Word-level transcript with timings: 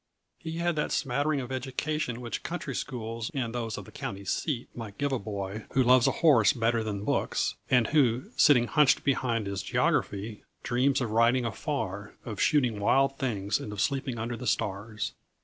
He 0.39 0.53
had 0.57 0.75
that 0.77 0.91
smattering 0.91 1.39
of 1.41 1.51
education 1.51 2.21
which 2.21 2.41
country 2.41 2.73
schools 2.73 3.29
and 3.35 3.53
those 3.53 3.77
of 3.77 3.85
"the 3.85 3.91
county 3.91 4.25
seat" 4.25 4.67
may 4.75 4.93
give 4.97 5.11
a 5.11 5.19
boy 5.19 5.65
who 5.73 5.83
loves 5.83 6.07
a 6.07 6.11
horse 6.25 6.53
better 6.53 6.83
than 6.83 7.03
books, 7.05 7.53
and 7.69 7.85
who, 7.85 8.31
sitting 8.35 8.65
hunched 8.65 9.03
behind 9.03 9.45
his 9.45 9.61
geography, 9.61 10.41
dreams 10.63 11.01
of 11.01 11.11
riding 11.11 11.45
afar, 11.45 12.15
of 12.25 12.41
shooting 12.41 12.79
wild 12.79 13.19
things 13.19 13.59
and 13.59 13.71
of 13.71 13.79
sleeping 13.79 14.17
under 14.17 14.35
the 14.35 14.47
stars. 14.47 15.13